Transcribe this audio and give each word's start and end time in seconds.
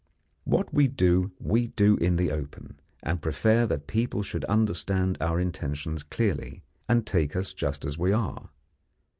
What 0.45 0.73
we 0.73 0.87
do, 0.87 1.31
we 1.39 1.67
do 1.67 1.95
in 1.97 2.15
the 2.15 2.31
open, 2.31 2.79
and 3.03 3.21
prefer 3.21 3.67
that 3.67 3.85
people 3.85 4.23
should 4.23 4.43
understand 4.45 5.15
our 5.21 5.39
intentions 5.39 6.01
clearly, 6.01 6.63
and 6.89 7.05
take 7.05 7.35
us 7.35 7.53
just 7.53 7.85
as 7.85 7.99
we 7.99 8.11
are. 8.11 8.49